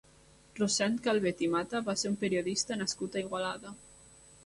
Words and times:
Rossend 0.59 1.03
Calvet 1.09 1.45
i 1.47 1.51
Mata 1.57 1.83
va 1.91 1.97
ser 2.03 2.13
un 2.15 2.17
periodista 2.25 2.81
nascut 2.83 3.19
a 3.23 3.27
Igualada. 3.27 3.81